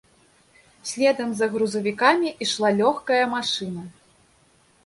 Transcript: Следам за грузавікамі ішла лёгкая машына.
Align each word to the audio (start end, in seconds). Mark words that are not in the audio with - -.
Следам 0.91 1.29
за 1.41 1.45
грузавікамі 1.53 2.29
ішла 2.47 2.73
лёгкая 2.81 3.23
машына. 3.37 3.85